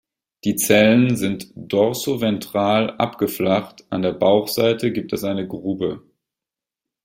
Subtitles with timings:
[0.45, 6.01] Die Zellen sind dorsoventral abgeflacht, an der Bauchseite gibt es eine Grube.